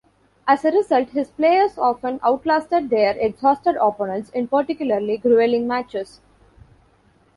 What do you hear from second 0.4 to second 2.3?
As a result, his players often